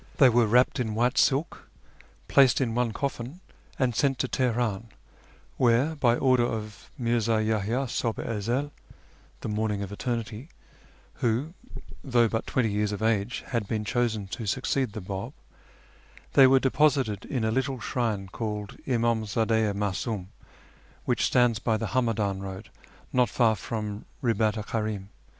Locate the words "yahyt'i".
7.45-7.85